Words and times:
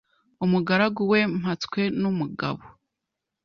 Umugaragu 0.45 1.01
we 1.11 1.19
Mpatswenumugabo 1.39 2.63